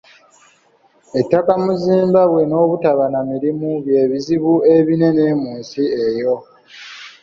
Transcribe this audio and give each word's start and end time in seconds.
Ettaka 1.19 1.51
mu 1.63 1.73
Zimbabwe 1.83 2.41
n’obutaba 2.45 3.05
na 3.13 3.21
mirimu 3.31 3.67
bye 3.85 4.01
bizibu 4.11 4.53
ebinene 4.77 5.25
mu 5.41 5.51
nsi 5.59 5.83
eyo. 6.07 6.35